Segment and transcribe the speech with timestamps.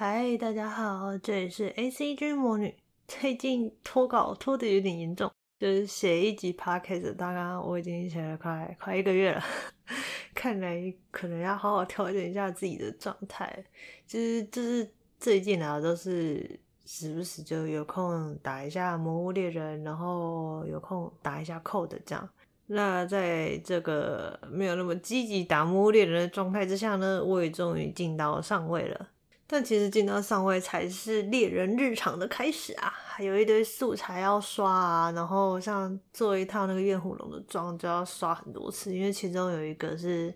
[0.00, 2.72] 嗨，大家好，这里是 ACG 魔女。
[3.08, 5.28] 最近拖稿拖的有点严重，
[5.58, 9.42] 就是写一集 podcast，大概我已经写了快快一个月了，
[10.32, 13.64] 看来可能要好好调整一下自己的状态。
[14.06, 14.88] 就是就是
[15.18, 22.28] 最近啊，都是时不时就有空打一下《魔物猎人》，然后有空打一下 code 这样。
[22.66, 29.08] 那在这个没有那么积极打《魔物猎人》的状态之下呢，我也终于进到上位了。
[29.50, 40.32] 但其实进到上位才是猎人日常的开始啊，还有一堆素材要刷啊，然后像做一套那个怨虎龙的装就要刷很多次，因为其中有一个是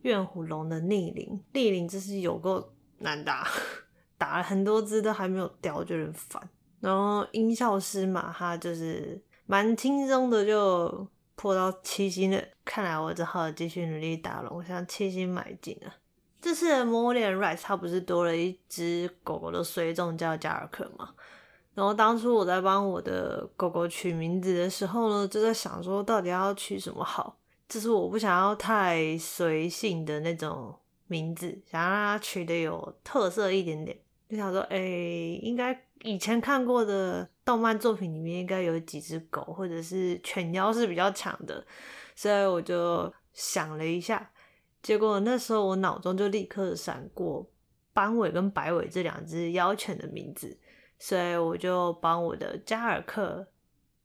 [0.00, 3.46] 怨虎龙的逆鳞，逆鳞这是有够难打，
[4.16, 6.42] 打了很多只都还没有掉，就很烦。
[6.80, 15.92] 然后音效师嘛，他就是蛮轻松的就破到七星了，看来我只好继续努力打龙，向七星买进了。
[16.46, 21.12] 这次的《魔物猎人 Rise》它不是多了一只狗狗的随从叫加尔克吗？
[21.74, 27.36] 然后当初我在帮我的狗狗取名字的时候呢，就在想说到底要取什么好。
[27.68, 30.72] 就是我不想要太随性的那种
[31.08, 33.98] 名字，想让它取得有特色一点点。
[34.28, 34.78] 就想说，哎，
[35.42, 41.66] 应该以前看过的动漫作品里面应该有几只狗或者是犬妖是比较强的，
[42.14, 44.30] 所以我就想了一下。
[44.86, 47.50] 结果那时候我脑中就立刻闪过
[47.92, 50.56] 斑尾跟白尾这两只妖犬的名字，
[50.96, 53.48] 所以我就帮我的加尔克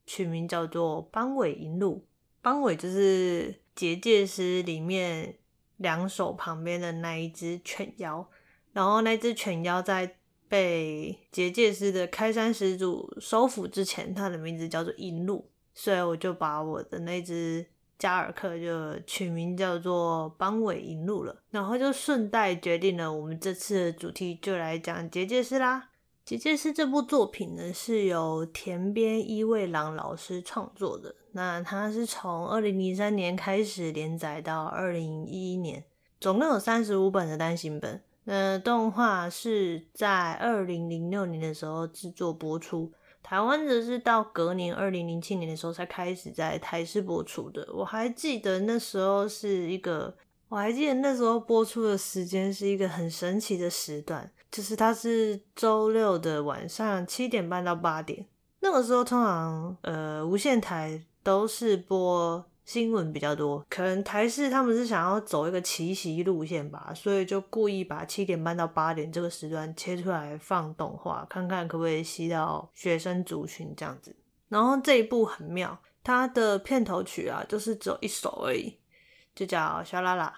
[0.07, 2.03] 取名叫做斑尾银鹿。
[2.41, 5.37] 斑尾就是结界师里面
[5.77, 8.27] 两手旁边的那一只犬妖，
[8.73, 10.15] 然后那只犬妖在
[10.49, 17.67] 被结界师的开山始祖收服之前，它的名字叫做银鹿，所以我就把我的那只。
[18.01, 25.89] 加尔克就取名叫做斑尾银路了，然后就顺带决定了我们这次的主题就来讲结界师啦。
[26.25, 35.83] 结界师这部作品呢，是由田边一卫郎老师创作的，那他是从二零零三年开始连载到二零一一年，
[36.19, 38.01] 总共有三十五本的单行本。
[38.23, 42.91] 那动画是在二零零六年的时候制作播出。
[43.23, 47.67] 台湾则是到隔年二零零七年的时候才开始在台视播出的。
[47.73, 50.15] 我还记得那时候是一个，
[50.49, 58.25] 我还记得那时候播出的时间是一个很神奇的时段，就是它是周六的晚上七点半到八点。
[58.59, 62.45] 那个时候通常呃无线台都是播。
[62.71, 74.15] 新闻比较多，可能台视他们是想要走一个奇袭路线吧，所以就故意把七点半到八点这个时段切出来放动画，看看可不可以吸到学生族群这样子。
[74.47, 78.77] 然后这一部很妙，它的片头曲啊，就是只有一首而已，
[79.35, 80.33] 就叫《小啦啦》。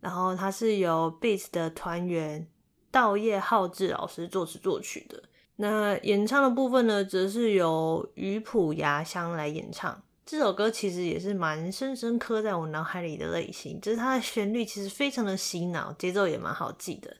[0.00, 2.48] 然后它是由 Beats 的团员
[2.90, 5.22] 稻叶浩志老师作词作曲的。
[5.56, 10.02] 那演唱的部分呢，则是由宇浦芽香来演唱。
[10.30, 17.16] 这首歌其实也是蛮深深刻在我脑海里的类型，就是它的旋律其实非常的洗脑，节奏也蛮好记的。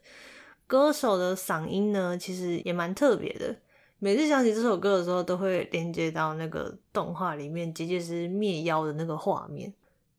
[0.66, 3.56] 歌手的嗓音呢，其实也蛮特别的。
[3.98, 9.72] 每次想起这首歌的时候，都会连接到那个动画里面结界师灭妖的那个画面。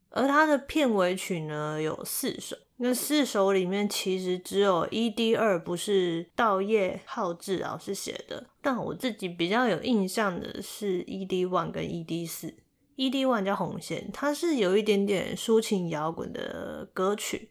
[0.10, 12.56] 而它的片尾曲呢，有四首，那四首里面其实只有 ED 二不是稻叶浩志老师写的，但我自己比较有印象的是 ED one 跟 ED 四。
[13.00, 17.50] ED One 叫红线，它是有一点点抒情摇滚的歌曲，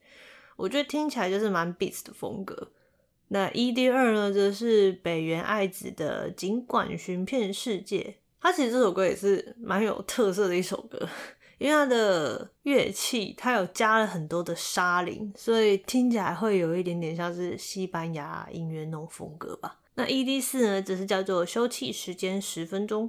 [0.57, 2.71] 我觉得听起来就是蛮 Beats 的风格。
[3.29, 8.01] 那 ED 二呢，则是北原爱子的《尽管寻遍世界》，
[8.43, 11.09] 它其实这首歌也是蛮有特色的一首歌，
[11.57, 19.81] 因为它的乐器它有加了很多的沙铃，所以听起来会有一点点像是西班牙音乐那种风格吧。
[19.95, 23.09] 那 ED 四呢，则是叫做《休憩时间十分钟》。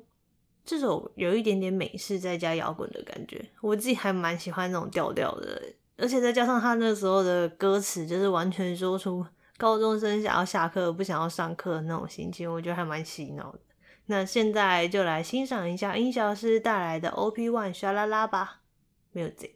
[0.69, 5.59] 这首有一点点美式再加摇滚的感觉，我自己还蛮喜欢那种调调的，
[5.97, 9.25] 而且再加上他那时候的歌词，就是完全说出
[9.57, 13.59] 高中生想要下课不想要上课的那种心情，我觉得还蛮洗脑的。
[14.05, 18.61] 那现在就来欣赏一下音效师带来的 OP One 沙啦啦吧
[19.15, 19.49] ，Music。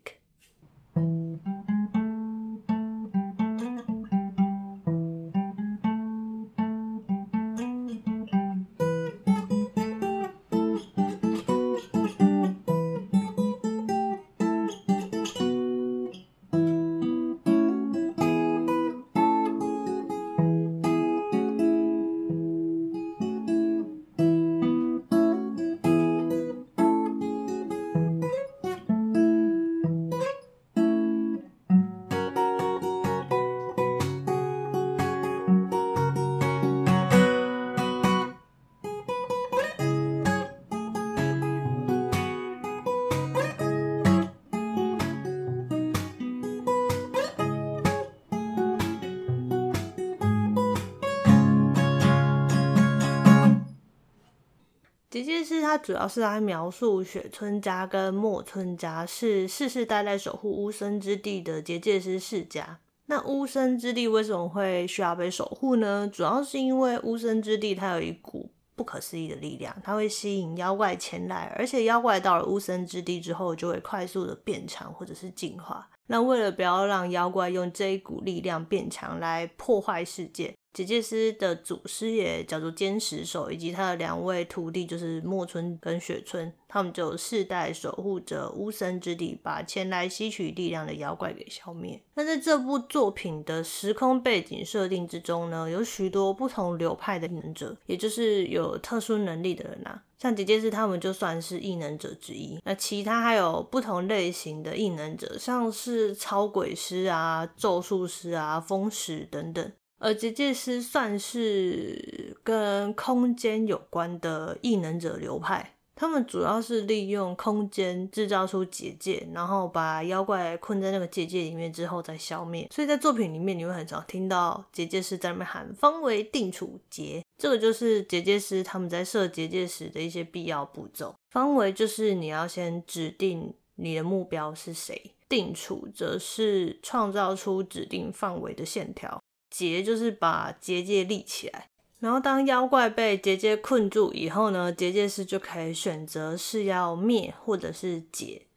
[55.13, 62.79] 结界师他主要是来描述雪村家跟墨村家是世世代代守护乌森之地的结界师世家。
[63.05, 66.09] 那乌森之地为什么会需要被守护呢？
[66.11, 75.87] 主要是因为乌森之地它有一股不可思议的力量，它会吸引妖怪前来，而且妖怪到了乌森之地之后就会快速的变强或者是进化。
[76.07, 80.55] 那为了不要让妖怪用这一股力量变强来破坏世界。
[80.73, 92.01] 结界师的祖师爷叫做坚石守，以及他的两位徒弟就是墨村跟雪村，他们就世代守护着巫神之地，把前来吸取力量的妖怪给消灭。
[92.15, 102.59] 那在这部作品的时空背景设定之中呢，有许多不同流派的异能者，也就是有特殊能力的人啊，像结界师他们就算是异能者之一。
[102.65, 109.71] 那其他还有不同类型的异能者，像是超鬼师啊、咒术师啊、风石等等。
[110.03, 122.67] 而结界师算是跟空间有关的异能者流派，他们主要是利用空间制造出结界，然后把妖怪困在那个结界里面之后再消灭。
[122.69, 131.15] 所以在作品里面，你会很少听到结界师在那边喊“方为定处结”，这个就是结界师他们在设结界时的一些必要步骤。
[131.29, 139.22] 方为就是你要先指定你的目标是谁，定处则是创造出指定范围的线条。
[139.53, 141.69] 结就是把结界立起来，
[141.99, 148.47] 然后当妖怪被结界困住以后呢，结界师就可以选择是要灭或者是解。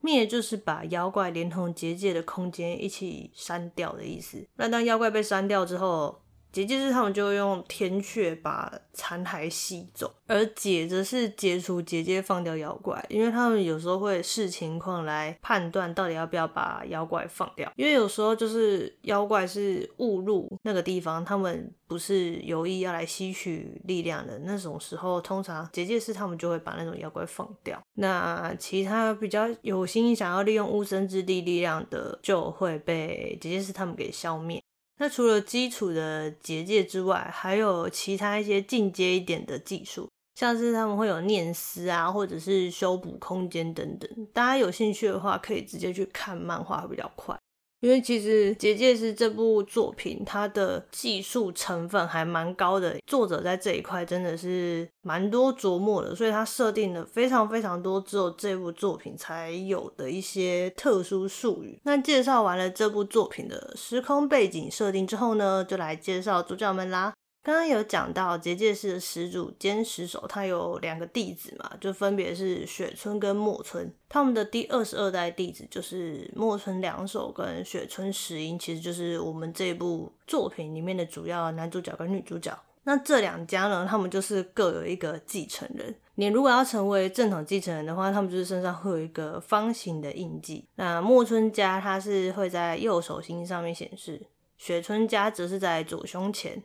[0.00, 4.46] 灭就是把妖怪连同结界的空间一起删掉的意思。
[4.54, 6.20] 那当妖怪被删掉之后，
[6.54, 27.82] 结界师他们就用天阙把残骸吸走，而解则是解除结界，放掉妖怪，因为他们有时候会视情况来判断到底要不要把妖怪放掉，因为有时候就是妖怪是误入那个地方，他们不是有意要来吸取力量的那种时候，通常结界师他们就会把那种妖怪放掉。
[27.94, 34.62] 那其他比较有心想要利用巫神之地力量的，就会被结界师他们给消灭。
[34.98, 44.08] 那除了基础的结界之外，还有其他一些进阶一点的技术，像是他们会有念思啊，或者是修补空间等等。
[44.32, 47.36] 大家有兴趣的话，可以直接去看漫画，会比较快。
[47.84, 61.78] 因为其实《结界师》这部作品，它的技术成分还蛮高的，作者在这一块真的是蛮多琢磨的，所以他设定了非常非常多只有这部作品才有的一些特殊术语。
[61.84, 67.12] 那介绍完了这部作品的时空背景设定之后呢，就来介绍主角们啦。
[67.44, 73.92] 刚刚有讲到结界师的始祖兼石手，他有两个弟子嘛，就分别是雪村跟墨村。
[74.08, 82.58] 他们的第二十二代弟子就是墨村两手跟雪村石英，其实就是我们这部作品里面的主要男主角跟女主角。
[82.84, 85.94] 那这两家呢，他们就是各有一个继承人。
[86.14, 90.64] 你如果要成为正统继承人的话，他们就是身上会有一个方形的印记。
[90.76, 94.22] 那墨村家他是会在右手心上面显示，
[94.56, 96.62] 雪村家则是在左胸前。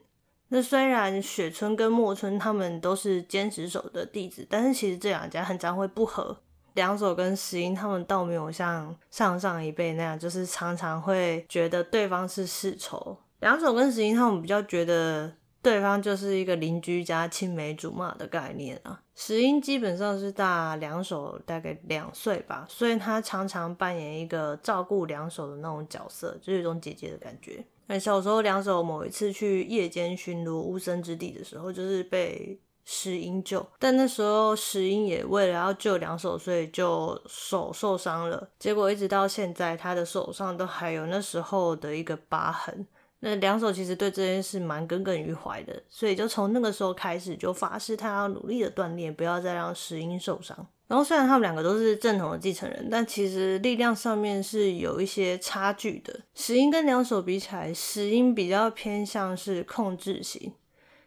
[0.50, 6.36] 那虽然雪村跟墨村他们都是坚石守的弟子，但是其实这两家很常会不和。
[6.74, 13.18] 两手跟石英他们倒没有像上上一辈那样，就是常常会觉得对方是世仇。
[13.40, 19.02] 两手跟石英他们比较觉得对方就是一个邻居加青梅竹马的概念啊。
[19.16, 27.66] 石英基本上是大两手大概两岁吧，所以他常常扮演一个照顾两手的那种角色，就是一种姐姐的感觉。
[27.92, 33.66] 那小时候，两手某一次去夜间巡逻无声之地的时候，就是被石英救。
[33.80, 38.48] 但那时候石英也为了要救两手，所以就手受伤了。
[38.60, 42.86] 结果一直到现在，他的手上都还有那时候的一个疤痕。
[43.22, 50.68] 那两手其实对这件事蛮耿耿于怀的，所以就从那个时候开始就发誓，他要努力的锻炼，不要再让石英受伤。
[50.90, 56.22] 然后虽然他们两个都是正统的继承人，但其实力量上面是有一些差距的。
[56.34, 60.52] 石音跟两手比起来，石音比较偏向是控制型，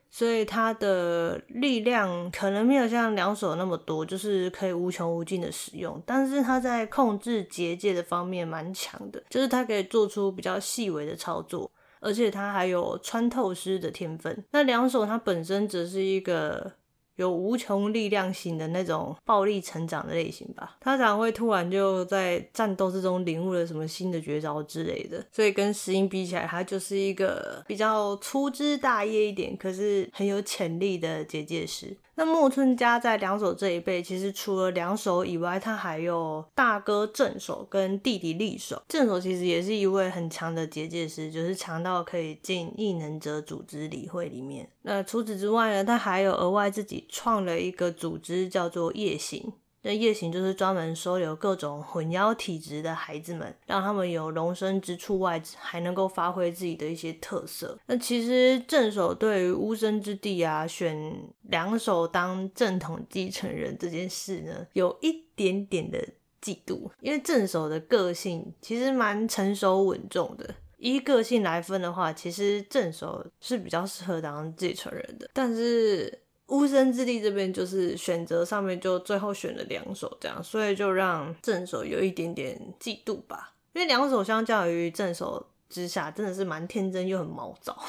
[0.09, 6.01] 所以他的力量可能没有像两手那么多，就是可以无穷无尽的使用。
[6.07, 14.45] 但是他在控制结界的方面蛮强的，就是他可以做出比较细微的操作，而且他还有穿透师的天分。
[14.53, 16.75] 那两手他本身则是一个。
[17.17, 31.97] 有无穷力量型的那种暴力成长的类型吧，他常会突然就在战斗之中领悟了什么新的绝招之类的，所以跟石英比起来，他就是一个比较粗枝大叶一点，可是很有潜力的结界师。
[32.15, 38.83] 那莫村家在两手这一辈，其实除了两手以外，他还有大哥正手跟弟弟力手。
[38.89, 44.69] 正手其实也是一位很强的结界师，就是强到可以进异能者组织理会里面。
[44.83, 49.53] 那除此之外呢，他还有额外自己创了一个组织，叫做夜行。
[49.85, 57.77] 那夜行就是专门收留各种混妖体质的孩子们，让他们有容身之处外，还能够发挥自己的一些特色。
[57.87, 61.13] 那其实镇守对于乌生之地啊，选
[61.43, 65.99] 两手当正统继承人这件事呢，有一点点的
[66.41, 70.55] 嫉妒，因为镇守的个性其实蛮成熟稳重的。
[70.79, 76.21] 依个性来分的话，其实镇守是比较适合当继承人的，但是。
[76.49, 83.55] 乌生之地这边就是选择上面就最后选了两手这样，所以就让正手有一点点嫉妒吧。
[83.73, 87.83] 因为两手相较于正手之下，真的是蛮天真又很毛躁，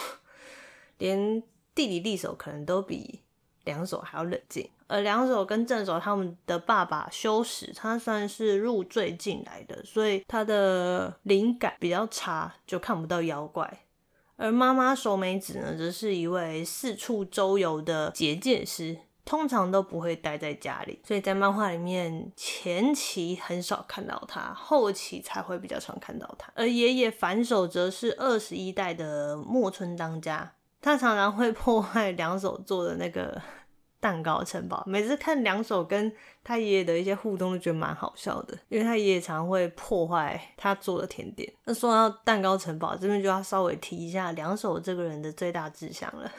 [1.00, 1.44] 连
[1.76, 3.20] 地理力手可能都比
[3.66, 4.70] 两手还要冷静。
[4.88, 13.86] 而两手跟正手他们的爸爸修史，他算是入赘进来的，所以他的灵感比较差，就看不到妖怪。
[14.36, 26.52] 而妈妈守美子呢，则是一位四处周游的结界师，通常都不会待在家里，所以在漫画里面前期很少看到他，后期才会比较常看到他。
[26.56, 33.42] 而爷爷反手则是二十一代的墨村当家，他常常会破坏两手做的那个。
[34.04, 41.50] 蛋糕城堡，每次看两手跟他爷爷的一些互动，都觉得蛮好笑的，因为他爷爷常会破坏他做的甜点。
[41.64, 46.30] 那说到蛋糕城堡这边，就要稍微提一下两手这个人的最大志向了。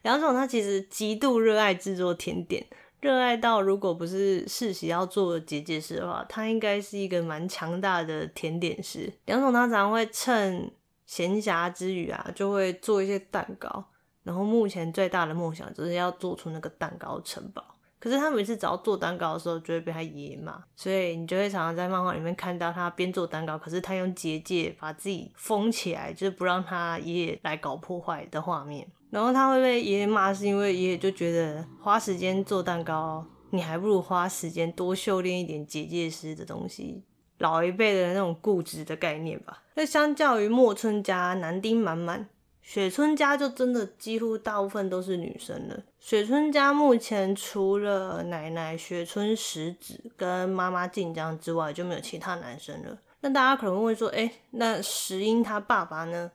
[0.00, 2.64] 两手他其实极度热爱制作甜点，
[3.00, 9.12] 热爱到如果不是世袭要做结界师的话，他应该是一个蛮强大的甜点师。
[9.26, 10.72] 两手他常常会趁
[11.04, 13.84] 闲暇之余啊，就会做一些蛋糕。
[14.26, 17.62] 然后目前最大的梦想就是要做出那个蛋糕城堡。
[18.00, 28.86] 可是他每次只要做蛋糕的时候，就会被他爷爷骂，所以你就会常常在漫画里面看到他边做蛋糕，可是他用结界把自己封起来，就是不让他爷爷来搞破坏的画面。
[29.10, 37.04] 然后他会被爷爷骂，是因为爷爷就觉得花时间做蛋糕，你还不如花时间多修炼一点结界师的东西。
[37.38, 39.62] 老一辈的那种固执的概念吧。
[39.74, 42.28] 那相较于墨村家男丁满满。
[42.68, 45.84] 雪村家就真的几乎大部分都是女生了。
[46.00, 52.98] 雪村家目前除了奶奶雪村实子跟妈妈静江之外，就没有其他男生了。
[53.20, 56.32] 那大家可能会说，哎、那石英他爸爸呢？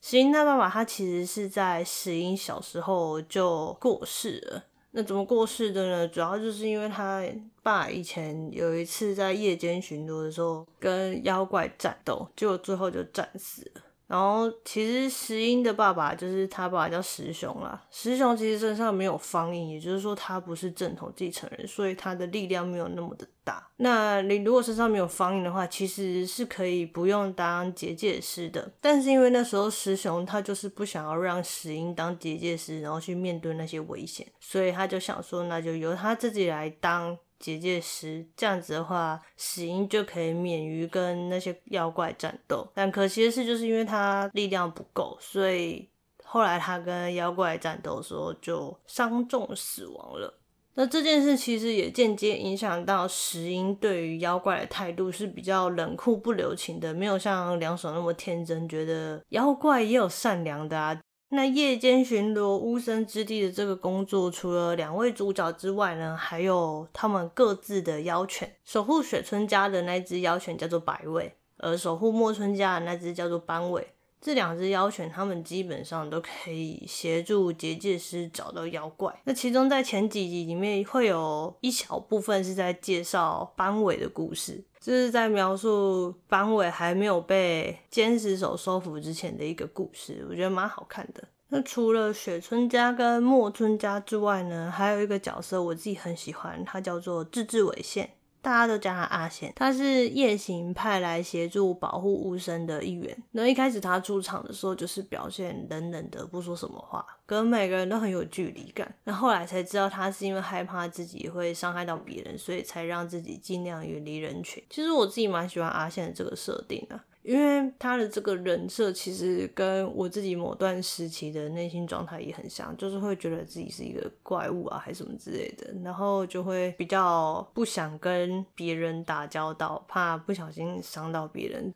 [0.00, 4.64] 石英他爸爸他其实是在石英小时候就过世了。
[4.92, 6.08] 那怎么过世的呢？
[6.08, 7.22] 主要就是因为他
[7.62, 13.82] 爸以前有一次在夜间巡逻的时候跟妖怪战斗，结果最后就战死了。
[14.14, 17.82] 然后，其实石英的爸爸就是他爸爸叫石雄啦。
[17.90, 23.68] 石雄其实身上没有方印，也就是说他不是正统继承人，所以他的力量没有那么的大。
[23.78, 28.70] 那你如果身上没有方印的话，其实是可以不用当结界师的。
[28.80, 37.18] 但是因为那时候石雄他就是不想要让石英当结界师，然后去面对那些危险，所以他就想说，那就由他自己来当。
[37.38, 42.66] 结界师这样子的话，石英就可以免于跟那些妖怪战斗。
[42.74, 45.88] 但可惜的是，就是因为他力量不够，所以
[46.22, 50.40] 后来他跟妖怪战斗的时候就伤重死亡了。
[50.76, 61.00] 那这件事其实也间接影响到石英对于妖怪的态度是比较冷酷不留情的，没有像两手那么天真，觉得妖怪也有善良的啊。
[61.34, 68.54] 那夜间巡逻乌生之地的这个工作，除了两位主角之外呢，还有他们各自的妖犬。
[68.64, 73.86] 守护雪村家的那只妖犬叫做白尾，而守护墨村家的那只叫做斑尾。
[74.20, 79.14] 这两只妖犬，他们基本上都可以协助结界师找到妖怪。
[79.24, 91.24] 那其中在前几集里面，会有一小部分是在介绍斑尾的故事，这是在描述斑尾还没有被监视手收服之前的一个故事，我觉得蛮好看的。
[91.48, 98.10] 那除了雪村家跟墨村家之外呢，还有一个角色我自己很喜欢，他叫做志志尾线，
[98.44, 99.50] 大家都叫他阿贤。
[99.56, 103.16] 他是夜行派来协助保护巫生的一员。
[103.32, 108.94] 那一开始他出场的时候，就是表现冷冷的，不说什么话，跟每个人都很有距离感。
[109.04, 114.62] 那后来才知道，他是因为害怕自己会伤害到别人，所以才让自己尽量远离人群。
[114.68, 117.00] 其实我自己蛮喜欢阿贤的这个设定的。
[117.24, 131.74] 因为他的这个人设其实跟我自己某段时期的内心状态也很像，就是会觉得自己是一个怪物啊，还是什么之类的，然后就会比较不想跟别人打交道，怕不小心伤到别人。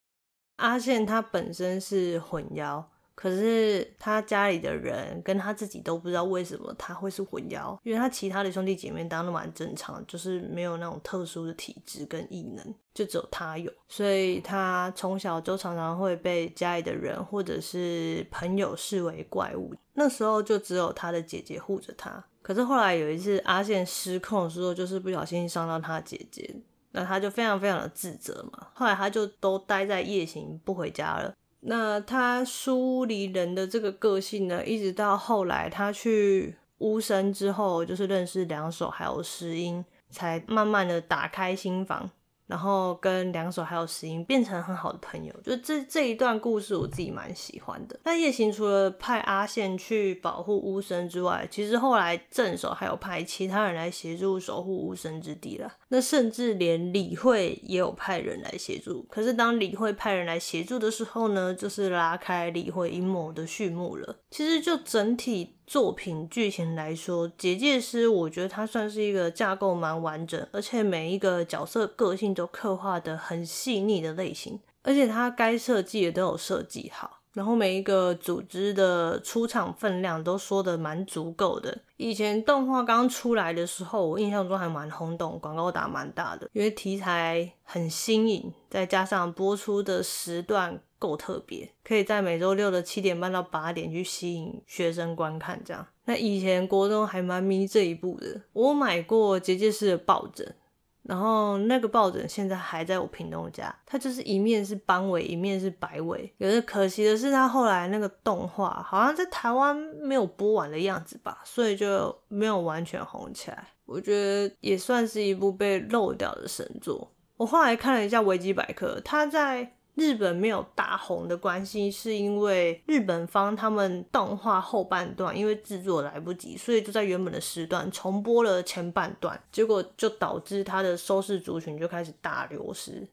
[0.57, 2.91] 阿羡他本身是混妖。
[3.21, 19.75] 可是他家里的人跟他自己都不知道为什么他会是混妖，因为他其他的兄弟姐妹当然都蛮正常，就是没有那种特殊的体质跟异能，就只有他有，所以他从小就常常会被家里的人或者是朋友视为怪物。
[19.95, 22.25] 那时候就只有他的姐姐护着他。
[22.41, 26.55] 可是后来有一次阿宪失控的时候，就是不小心伤到他姐姐，
[26.93, 28.69] 那他就非常非常的自责嘛。
[28.75, 31.35] 后来他就都待在夜行不回家了。
[31.61, 42.09] 那他疏离人的这个个性呢，一直到后来他去巫山之后，就是认识两手还有石英，才慢慢的打开心房。
[42.49, 48.01] 然后跟两手还有石英变成很好的朋友，就这这一段故事我自己蛮喜欢的。
[48.05, 55.71] 那夜行除了派阿宪去保护巫神之外，其实后来正手还有派其他人来协助守护巫神之地了。
[55.89, 59.07] 那甚至连理会也有派人来协助。
[59.11, 64.17] 可是当理会派人来协助的时候呢，就是拉开理会阴谋的序幕了。
[64.31, 65.58] 其实就整体。
[65.69, 81.77] 作品剧情来说，《结界师》我觉得它算是一个架构蛮完整，而且每一个角色个性都刻画得很细腻的类型，而且它该设计的都有设计好，然后每一个组织的出场分量都说得蛮足够的。
[81.99, 90.81] 以前动画刚出来的时候，我印象中还蛮轰动，广告打蛮大的，因为题材很新颖，再加上播出的时段。
[90.99, 95.61] 够特别，可以在每周六的七点半到八点去吸引学生观看。
[95.65, 98.41] 这样，那以前国中还蛮迷这一部的。
[98.53, 100.55] 我买过结界师的抱枕，
[101.03, 103.75] 然后那个抱枕现在还在我屏东家。
[103.87, 106.33] 它就是一面是斑尾，一面是白尾。
[106.39, 113.69] 有是可惜的是，它后来那个动画好像在台湾没有播完的样子吧，所以就没有完全红起来。
[113.87, 117.13] 我觉得也算是一部被漏掉的神作。
[117.37, 119.75] 我后来看了一下维基百科，它在。
[119.99, 133.07] 日本没有大红的关系，是因为日本方他们动画后半段因为制作来不及，所以就在原本的时段重播了前半段，结果就导致它的收视族群就开始大流失，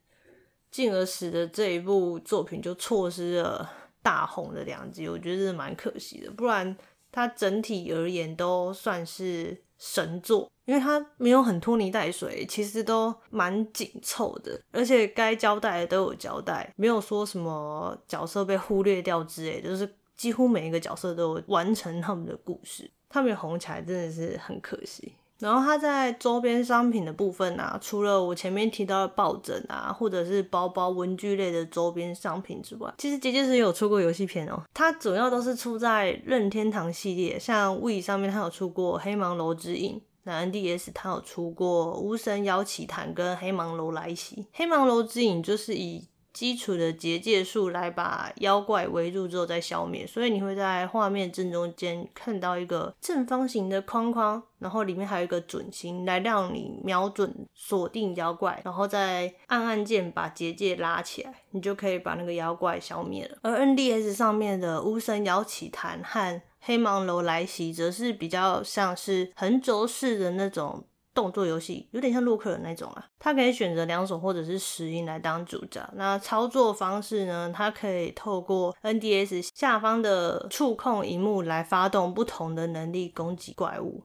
[0.69, 3.67] 进而使得这一部作品就错失了
[4.03, 5.09] 大红的良机。
[5.09, 6.77] 我觉得是蛮可惜的，不然
[7.11, 10.49] 它整体而言都算是神作。
[10.65, 22.89] 因为它没有很拖泥带水，其实都蛮紧凑的，而且该交代的都有交代，没有说什么角色被忽略掉之类，就是几乎每一个角色都完成他们的故事。
[23.07, 25.13] 他们红起来真的是很可惜。
[25.39, 34.63] 然后它在周边商品的部分啊，除了我前面提到的抱枕啊，或者是包包、文具类的周边商品之外，其实结界师也有出过游戏片哦。
[34.73, 39.97] 它主要都是出在任天堂系列，像 Wii 上面它有出过《黑芒楼之影》。
[40.27, 46.03] 那 NDS 它有出过《巫神妖奇谭》跟《黑芒楼来袭》，《黑芒楼之影》就是以
[46.35, 63.37] 基础的结界术来把妖怪围住之后再消灭，所以你会在画面正中间看到一个正方形的框框，然后里面还有一个准心来让你瞄准锁定妖怪，然后再按按键把结界拉起来，你就可以把那个妖怪消灭了。
[63.41, 70.85] 而 NDS 上面的《巫神妖奇谭》和《黑芒楼来袭》则是比较像是横轴式的那种。
[71.15, 75.81] 动作游戏有点像洛克人那种啊，它可以选择两手或者是石英来当主角。
[75.95, 77.51] 那操作方式呢？
[77.55, 84.03] 它可以透过 NDS 下方的触控萤幕来发动不同的能力攻击怪物。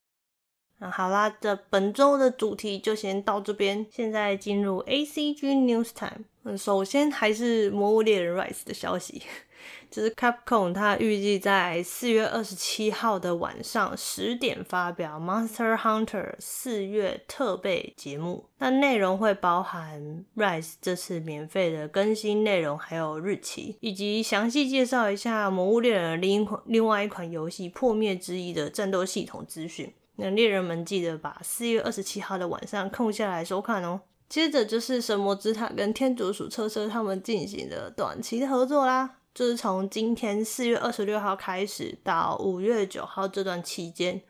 [0.79, 3.85] 那好啦，这本周的主题就先到这边。
[3.91, 6.25] 现在进入 ACG News Time。
[6.45, 9.21] 嗯，首先还是《魔物猎人 Rise》的消息。
[9.91, 18.47] 就是 Capcom，它预计在四月二十七号的晚上十点发表《Monster Hunter》四月特备节目。
[18.59, 29.93] 那内容会包含 Rise 这次免费的更新内容，还有日期，以及详细介绍一下《魔物猎人》另一款另外一款游戏《破灭之翼》的战斗系统资讯。
[30.17, 34.03] 那猎人们记得把四月二十七号的晚上空下来收看哦。
[34.29, 39.17] 接着就是神魔之塔跟天竺鼠车车他们进行的短期合作啦。
[39.35, 44.21] 就是从今天四月二十六号开始到五月九号这段期间，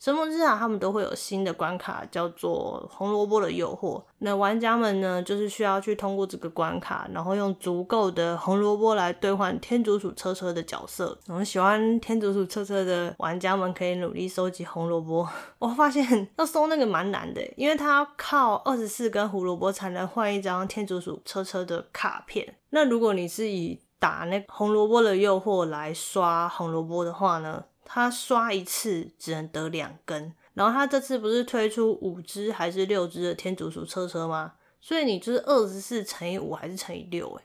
[0.00, 4.02] 神魔之塔他们都会有新的关卡，叫做红萝卜的诱惑。
[4.18, 11.16] 那玩家们呢，就是需要去通过这个关卡，然后用足够的红萝卜来兑换天竺鼠车车的角色。
[11.26, 15.28] 然后喜欢天竺鼠车车的玩家们可以努力收集红萝卜。
[15.58, 16.04] 我发现
[16.36, 22.56] 要收那个蛮难的，因为它要靠二十四根胡萝卜才能换一张天竺鼠车车的卡片。
[22.70, 30.34] 那如果你是以打那红萝卜的诱惑来刷红萝卜的话呢，他刷一次只能得两根。
[30.54, 34.54] 然后他这次不是推出五只还是六只的天竺鼠车车吗？
[34.80, 37.28] 所以你就是二十四乘以五还是乘以六？
[37.34, 37.42] 诶，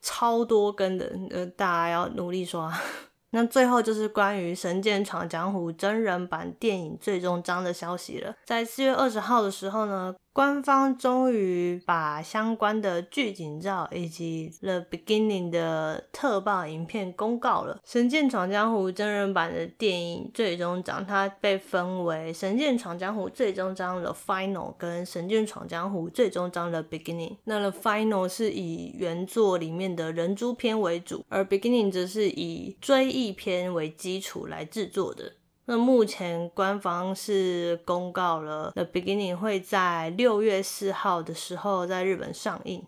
[0.00, 2.72] 超多根的，呃，大家要努力刷。
[3.30, 8.34] 那最后就是关于《神剑闯江湖》真人版电影最终章的消息了。
[8.44, 17.74] 在四月二十号的时候呢，官方终于把相关的剧景照以及 The Beginning 的特报影片公告了。
[17.84, 27.38] 《神剑闯江湖》真人版的电影最终章，它被分为《神剑闯江湖》最终章 The Final 跟《神剑闯江湖》最终章 The Beginning。
[27.42, 35.32] 那 The Final 是以原作里面的人诛篇为主，而 Beginning 则是以追忆篇为基础来制作的。
[35.70, 42.82] 那目前官方是公告了《The Beginning》会在六月四号的时候在日本上映，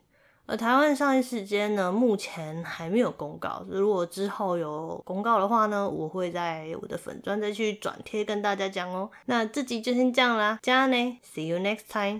[0.46, 3.62] 而台湾上映时间呢，目前还没有公告。
[3.68, 9.10] 如果之后有公告的话呢，我会在我的粉专再去转贴跟大家讲哦。
[9.26, 12.18] 那这集就先这样啦，加呢，See you next time。